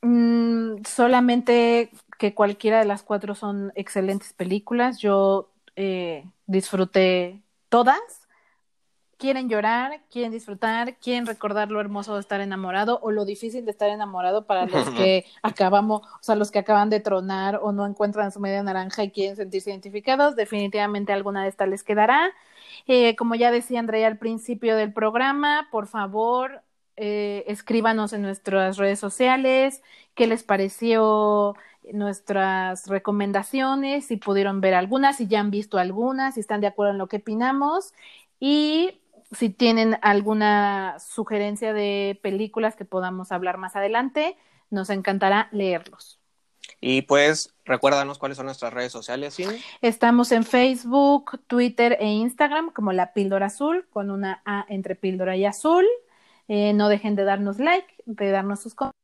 [0.00, 1.90] Mm, solamente
[2.22, 5.00] que cualquiera de las cuatro son excelentes películas.
[5.00, 7.98] Yo eh, disfruté todas
[9.18, 13.72] quieren llorar, quieren disfrutar, quieren recordar lo hermoso de estar enamorado o lo difícil de
[13.72, 17.86] estar enamorado para los que acabamos, o sea, los que acaban de tronar o no
[17.86, 22.32] encuentran su media naranja y quieren sentirse identificados, definitivamente alguna de estas les quedará.
[22.86, 26.62] Eh, como ya decía Andrea al principio del programa, por favor,
[26.96, 29.82] eh, escríbanos en nuestras redes sociales
[30.14, 31.54] qué les pareció
[31.92, 36.92] nuestras recomendaciones, si pudieron ver algunas, si ya han visto algunas, si están de acuerdo
[36.92, 37.92] en lo que opinamos.
[38.38, 39.00] Y
[39.32, 44.36] si tienen alguna sugerencia de películas que podamos hablar más adelante,
[44.70, 46.18] nos encantará leerlos.
[46.80, 49.34] Y pues recuérdanos cuáles son nuestras redes sociales.
[49.34, 49.44] ¿sí?
[49.80, 55.36] Estamos en Facebook, Twitter e Instagram como la píldora azul, con una A entre píldora
[55.36, 55.86] y azul.
[56.48, 59.01] Eh, no dejen de darnos like, de darnos sus comentarios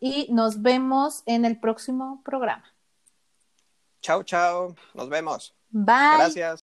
[0.00, 2.64] y nos vemos en el próximo programa.
[4.00, 4.74] Chao, chao.
[4.94, 5.54] Nos vemos.
[5.70, 6.16] Bye.
[6.16, 6.64] Gracias.